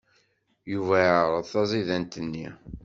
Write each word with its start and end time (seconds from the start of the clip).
Yuba 0.71 0.95
iɛṛeḍ 1.09 1.35
taẓidant-nni. 1.51 2.47